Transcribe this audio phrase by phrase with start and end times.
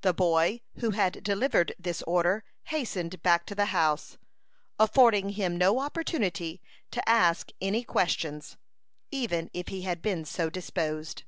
[0.00, 4.18] The boy who had delivered this order hastened back to the house,
[4.80, 8.56] affording him no opportunity to ask any questions,
[9.12, 11.22] even if he had been so disposed.